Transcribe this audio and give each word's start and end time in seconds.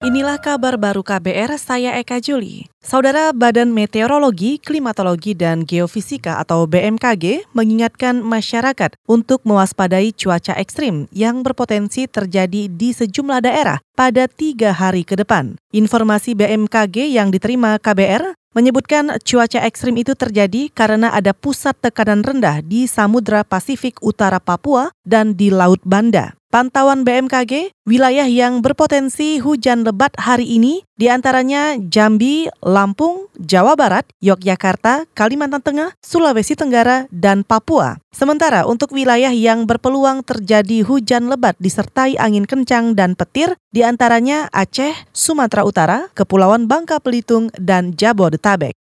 Inilah 0.00 0.40
kabar 0.40 0.80
baru 0.80 1.04
KBR, 1.04 1.60
saya 1.60 2.00
Eka 2.00 2.24
Juli. 2.24 2.64
Saudara 2.80 3.36
Badan 3.36 3.68
Meteorologi, 3.68 4.56
Klimatologi, 4.56 5.36
dan 5.36 5.68
Geofisika 5.68 6.40
atau 6.40 6.64
BMKG 6.64 7.52
mengingatkan 7.52 8.24
masyarakat 8.24 8.96
untuk 9.04 9.44
mewaspadai 9.44 10.16
cuaca 10.16 10.56
ekstrim 10.56 11.04
yang 11.12 11.44
berpotensi 11.44 12.08
terjadi 12.08 12.72
di 12.72 12.96
sejumlah 12.96 13.44
daerah 13.44 13.84
pada 13.92 14.24
tiga 14.24 14.72
hari 14.72 15.04
ke 15.04 15.20
depan. 15.20 15.60
Informasi 15.76 16.32
BMKG 16.32 17.12
yang 17.12 17.28
diterima 17.28 17.76
KBR 17.76 18.32
menyebutkan 18.56 19.12
cuaca 19.20 19.60
ekstrim 19.68 20.00
itu 20.00 20.16
terjadi 20.16 20.72
karena 20.72 21.12
ada 21.12 21.36
pusat 21.36 21.76
tekanan 21.76 22.24
rendah 22.24 22.64
di 22.64 22.88
Samudra 22.88 23.44
Pasifik 23.44 24.00
Utara 24.00 24.40
Papua 24.40 24.96
dan 25.04 25.36
di 25.36 25.52
Laut 25.52 25.84
Banda. 25.84 26.39
Pantauan 26.50 27.06
BMKG, 27.06 27.70
wilayah 27.86 28.26
yang 28.26 28.58
berpotensi 28.58 29.38
hujan 29.38 29.86
lebat 29.86 30.10
hari 30.18 30.58
ini 30.58 30.82
di 30.98 31.06
antaranya 31.06 31.78
Jambi, 31.78 32.50
Lampung, 32.58 33.30
Jawa 33.38 33.78
Barat, 33.78 34.02
Yogyakarta, 34.18 35.06
Kalimantan 35.14 35.62
Tengah, 35.62 35.94
Sulawesi 36.02 36.58
Tenggara, 36.58 37.06
dan 37.14 37.46
Papua. 37.46 38.02
Sementara 38.10 38.66
untuk 38.66 38.90
wilayah 38.90 39.30
yang 39.30 39.62
berpeluang 39.62 40.26
terjadi 40.26 40.82
hujan 40.82 41.30
lebat 41.30 41.54
disertai 41.62 42.18
angin 42.18 42.50
kencang 42.50 42.98
dan 42.98 43.14
petir 43.14 43.54
di 43.70 43.86
antaranya 43.86 44.50
Aceh, 44.50 45.06
Sumatera 45.14 45.62
Utara, 45.62 46.10
Kepulauan 46.18 46.66
Bangka 46.66 46.98
Belitung, 46.98 47.54
dan 47.62 47.94
Jabodetabek. 47.94 48.74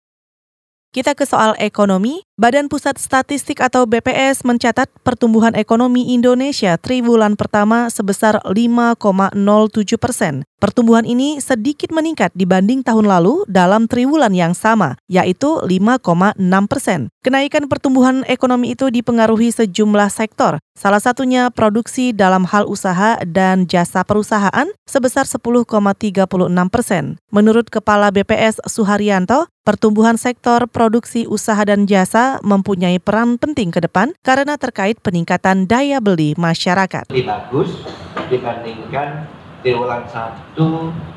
Kita 0.95 1.19
ke 1.19 1.27
soal 1.27 1.51
ekonomi. 1.59 2.26
Badan 2.37 2.69
Pusat 2.69 3.01
Statistik 3.01 3.65
atau 3.65 3.89
BPS 3.89 4.45
mencatat 4.45 4.93
pertumbuhan 5.01 5.57
ekonomi 5.57 6.13
Indonesia 6.13 6.77
triwulan 6.77 7.33
pertama 7.33 7.89
sebesar 7.89 8.37
5,07 8.45 9.33
persen. 9.97 10.45
Pertumbuhan 10.57 11.05
ini 11.05 11.41
sedikit 11.41 11.89
meningkat 11.89 12.33
dibanding 12.37 12.85
tahun 12.85 13.09
lalu 13.09 13.45
dalam 13.49 13.89
triwulan 13.89 14.33
yang 14.37 14.53
sama, 14.57 14.97
yaitu 15.09 15.61
5,6 15.65 16.37
persen. 16.65 17.09
Kenaikan 17.25 17.69
pertumbuhan 17.69 18.25
ekonomi 18.29 18.73
itu 18.73 18.89
dipengaruhi 18.89 19.53
sejumlah 19.53 20.09
sektor, 20.09 20.57
salah 20.73 20.97
satunya 20.97 21.53
produksi 21.53 22.09
dalam 22.09 22.45
hal 22.45 22.65
usaha 22.69 23.21
dan 23.25 23.69
jasa 23.69 24.01
perusahaan 24.01 24.69
sebesar 24.89 25.29
10,36 25.29 26.25
persen. 26.73 27.21
Menurut 27.29 27.69
Kepala 27.69 28.09
BPS 28.09 28.57
Suharyanto, 28.65 29.45
pertumbuhan 29.61 30.17
sektor 30.17 30.65
produksi 30.65 31.29
usaha 31.29 31.59
dan 31.61 31.85
jasa 31.85 32.26
mempunyai 32.43 32.99
peran 32.99 33.39
penting 33.39 33.71
ke 33.71 33.79
depan 33.79 34.11
karena 34.19 34.59
terkait 34.59 34.99
peningkatan 34.99 35.65
daya 35.65 36.03
beli 36.03 36.35
masyarakat. 36.35 37.07
Lebih 37.07 37.27
bagus 37.27 37.69
dibandingkan 38.27 39.27
triwulan 39.63 40.03
1 40.05 40.55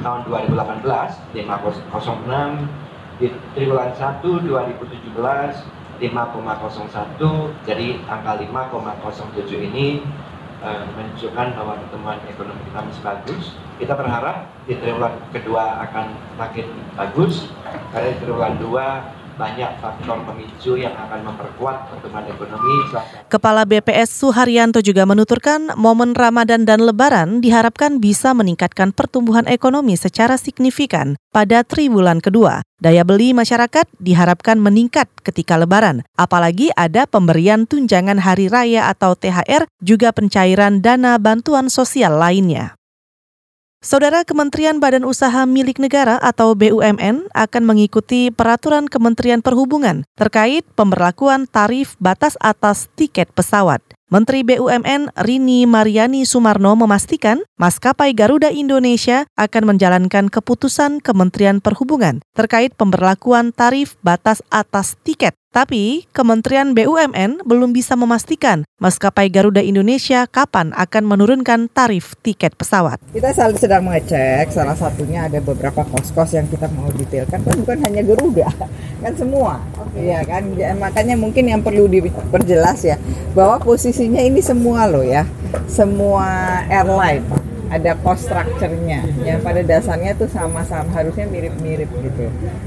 tahun 0.00 0.20
2018 0.27 1.36
506 1.36 3.20
di 3.20 3.27
triwulan 3.52 3.91
1 3.92 4.25
2017 4.25 5.20
5,01 6.00 7.69
jadi 7.69 7.86
angka 8.08 8.33
5,07 8.41 9.69
ini 9.69 10.00
uh, 10.64 10.89
menunjukkan 10.97 11.47
bahwa 11.56 11.77
pertumbuhan 11.77 12.19
ekonomi 12.24 12.61
kita 12.72 12.80
masih 12.89 13.02
bagus. 13.05 13.42
Kita 13.77 13.92
berharap 13.97 14.48
di 14.64 14.80
triwulan 14.80 15.12
kedua 15.33 15.84
akan 15.89 16.17
makin 16.41 16.67
bagus 16.97 17.52
karena 17.92 18.17
di 18.17 18.19
triwulan 18.24 18.56
2 18.56 19.19
banyak 19.41 19.80
faktor 19.80 20.20
pemicu 20.28 20.77
yang 20.77 20.92
akan 20.92 21.24
memperkuat 21.24 21.88
pertumbuhan 21.88 22.28
ekonomi. 22.28 22.77
Kepala 23.33 23.64
BPS 23.64 24.12
Suharyanto 24.20 24.84
juga 24.84 25.08
menuturkan 25.08 25.72
momen 25.80 26.12
Ramadan 26.12 26.69
dan 26.69 26.84
Lebaran 26.84 27.41
diharapkan 27.41 27.96
bisa 27.96 28.36
meningkatkan 28.36 28.92
pertumbuhan 28.92 29.48
ekonomi 29.48 29.96
secara 29.96 30.36
signifikan 30.36 31.16
pada 31.33 31.64
triwulan 31.64 32.20
kedua. 32.20 32.61
Daya 32.80 33.05
beli 33.05 33.33
masyarakat 33.36 33.88
diharapkan 34.00 34.56
meningkat 34.61 35.08
ketika 35.24 35.56
Lebaran, 35.56 36.05
apalagi 36.16 36.72
ada 36.77 37.08
pemberian 37.08 37.64
tunjangan 37.64 38.20
hari 38.20 38.48
raya 38.48 38.89
atau 38.92 39.17
THR 39.17 39.68
juga 39.80 40.12
pencairan 40.12 40.84
dana 40.84 41.17
bantuan 41.17 41.68
sosial 41.72 42.17
lainnya. 42.17 42.80
Saudara 43.80 44.29
Kementerian 44.29 44.77
Badan 44.77 45.08
Usaha 45.08 45.48
Milik 45.48 45.80
Negara 45.80 46.20
atau 46.20 46.52
BUMN 46.52 47.33
akan 47.33 47.63
mengikuti 47.64 48.29
peraturan 48.29 48.85
Kementerian 48.85 49.41
Perhubungan 49.41 50.05
terkait 50.20 50.68
pemberlakuan 50.77 51.48
tarif 51.48 51.96
batas 51.96 52.36
atas 52.45 52.92
tiket 52.92 53.33
pesawat. 53.33 53.80
Menteri 54.13 54.45
BUMN 54.45 55.17
Rini 55.24 55.64
Mariani 55.64 56.29
Sumarno 56.29 56.77
memastikan 56.77 57.40
maskapai 57.57 58.13
Garuda 58.13 58.52
Indonesia 58.52 59.24
akan 59.40 59.73
menjalankan 59.73 60.29
keputusan 60.29 61.01
Kementerian 61.01 61.64
Perhubungan 61.64 62.20
terkait 62.36 62.77
pemberlakuan 62.77 63.48
tarif 63.57 63.96
batas 64.05 64.45
atas 64.52 65.01
tiket 65.08 65.33
tapi 65.50 66.06
Kementerian 66.14 66.78
BUMN 66.78 67.42
belum 67.42 67.74
bisa 67.74 67.98
memastikan 67.98 68.62
maskapai 68.78 69.27
Garuda 69.27 69.58
Indonesia 69.58 70.30
kapan 70.30 70.70
akan 70.78 71.02
menurunkan 71.02 71.66
tarif 71.74 72.14
tiket 72.22 72.55
pesawat. 72.55 73.02
Kita 73.11 73.34
sedang 73.34 73.83
mengecek, 73.83 74.46
salah 74.55 74.78
satunya 74.78 75.27
ada 75.27 75.42
beberapa 75.42 75.83
kos-kos 75.83 76.39
yang 76.39 76.46
kita 76.46 76.70
mau 76.70 76.86
detailkan, 76.94 77.42
kan 77.42 77.55
bukan 77.66 77.78
hanya 77.83 78.02
Garuda, 78.06 78.48
kan 79.02 79.12
semua. 79.18 79.58
Iya 79.98 80.22
okay. 80.22 80.30
kan, 80.30 80.42
ya, 80.55 80.70
makanya 80.78 81.18
mungkin 81.18 81.50
yang 81.50 81.66
perlu 81.66 81.90
diperjelas 81.90 82.86
ya, 82.86 82.96
bahwa 83.34 83.58
posisinya 83.58 84.22
ini 84.22 84.39
semua 84.39 84.86
loh 84.86 85.02
ya, 85.02 85.27
semua 85.66 86.62
airline 86.70 87.49
ada 87.70 87.95
cost 88.03 88.27
structure-nya 88.27 89.07
yang 89.23 89.39
pada 89.41 89.63
dasarnya 89.63 90.19
tuh 90.19 90.27
sama-sama 90.27 90.91
harusnya 90.91 91.31
mirip-mirip 91.31 91.86
gitu. 91.86 92.27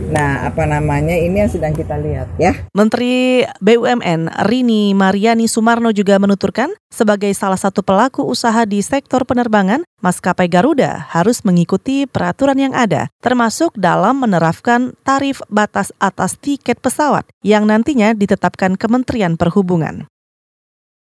Nah, 0.09 0.47
apa 0.47 0.63
namanya 0.63 1.13
ini 1.13 1.43
yang 1.43 1.51
sedang 1.51 1.75
kita 1.75 1.99
lihat 1.99 2.31
ya. 2.39 2.55
Menteri 2.71 3.43
BUMN 3.59 4.31
Rini 4.47 4.95
Mariani 4.95 5.45
Sumarno 5.51 5.91
juga 5.91 6.15
menuturkan 6.17 6.71
sebagai 6.87 7.29
salah 7.35 7.59
satu 7.59 7.83
pelaku 7.83 8.23
usaha 8.23 8.63
di 8.63 8.79
sektor 8.79 9.27
penerbangan, 9.27 9.83
maskapai 9.99 10.47
Garuda 10.47 11.09
harus 11.11 11.43
mengikuti 11.43 12.07
peraturan 12.07 12.57
yang 12.57 12.73
ada, 12.77 13.11
termasuk 13.19 13.75
dalam 13.75 14.23
menerapkan 14.23 14.95
tarif 15.03 15.43
batas 15.51 15.91
atas 15.99 16.39
tiket 16.39 16.79
pesawat 16.79 17.27
yang 17.43 17.67
nantinya 17.67 18.15
ditetapkan 18.15 18.79
Kementerian 18.79 19.35
Perhubungan. 19.35 20.07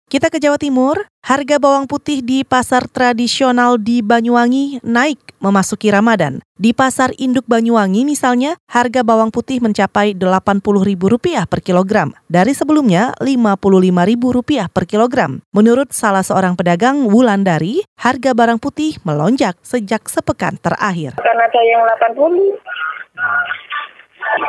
Kita 0.07 0.31
ke 0.31 0.39
Jawa 0.39 0.55
Timur, 0.55 1.03
harga 1.27 1.59
bawang 1.59 1.91
putih 1.91 2.23
di 2.23 2.47
pasar 2.47 2.87
tradisional 2.87 3.75
di 3.75 4.07
Banyuwangi 4.07 4.79
naik 4.87 5.19
memasuki 5.43 5.91
Ramadan. 5.91 6.39
Di 6.55 6.71
pasar 6.71 7.11
induk 7.19 7.43
Banyuwangi 7.51 8.07
misalnya, 8.07 8.55
harga 8.71 9.03
bawang 9.03 9.35
putih 9.35 9.59
mencapai 9.59 10.15
Rp80.000 10.15 11.51
per 11.51 11.59
kilogram 11.59 12.15
dari 12.31 12.55
sebelumnya 12.55 13.19
Rp55.000 13.19 14.71
per 14.71 14.87
kilogram. 14.87 15.43
Menurut 15.51 15.91
salah 15.91 16.23
seorang 16.23 16.55
pedagang 16.55 17.11
Wulandari, 17.11 17.83
harga 17.99 18.31
barang 18.31 18.63
putih 18.63 19.03
melonjak 19.03 19.59
sejak 19.67 20.07
sepekan 20.07 20.55
terakhir. 20.63 21.19
Kan 21.19 21.35
ada 21.35 21.61
yang 21.67 21.83
80. 22.15 22.55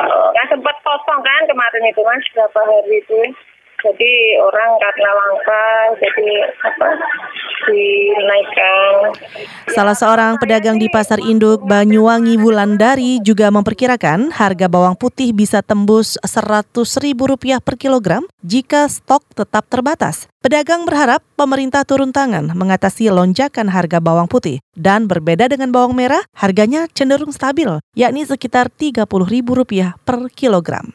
Kan 0.06 0.46
sempat 0.54 0.76
kosong 0.86 1.18
kan 1.18 1.42
kemarin 1.50 1.82
itu 1.90 2.02
mas, 2.06 2.22
berapa 2.30 2.60
hari 2.62 3.02
itu 3.02 3.34
jadi 3.78 4.14
orang 4.42 4.70
karena 4.82 5.10
langka 5.14 5.66
jadi 6.02 6.28
apa 6.66 6.88
dinaikkan. 7.68 8.92
Salah 9.70 9.94
seorang 9.94 10.40
pedagang 10.40 10.80
di 10.80 10.88
pasar 10.90 11.20
induk 11.22 11.62
Banyuwangi 11.68 12.40
Wulandari 12.40 13.20
juga 13.22 13.52
memperkirakan 13.52 14.34
harga 14.34 14.66
bawang 14.66 14.96
putih 14.96 15.30
bisa 15.36 15.60
tembus 15.62 16.18
Rp100.000 16.24 17.60
per 17.62 17.76
kilogram 17.78 18.24
jika 18.42 18.88
stok 18.88 19.22
tetap 19.36 19.68
terbatas. 19.70 20.26
Pedagang 20.38 20.86
berharap 20.88 21.20
pemerintah 21.34 21.82
turun 21.82 22.14
tangan 22.14 22.54
mengatasi 22.54 23.10
lonjakan 23.12 23.68
harga 23.68 23.98
bawang 24.00 24.30
putih 24.30 24.62
dan 24.74 25.10
berbeda 25.10 25.50
dengan 25.50 25.74
bawang 25.74 25.92
merah, 25.94 26.22
harganya 26.34 26.86
cenderung 26.94 27.34
stabil, 27.34 27.68
yakni 27.94 28.24
sekitar 28.24 28.70
Rp30.000 28.74 29.98
per 30.02 30.18
kilogram. 30.32 30.94